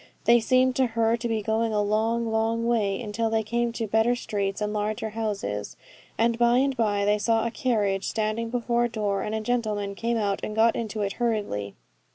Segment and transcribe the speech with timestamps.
[0.25, 3.85] They seemed to her to be going a long, long way, until they came to
[3.85, 5.77] better streets and larger houses;
[6.17, 9.93] and by and by they saw a carriage standing before a door, and a gentleman
[9.93, 11.75] came out and got into it hurriedly.